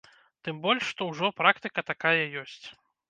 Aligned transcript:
Тым 0.47 0.61
больш, 0.63 0.83
што 0.95 1.07
ўжо 1.11 1.29
практыка 1.41 1.85
такая 1.91 2.17
ёсць. 2.43 2.63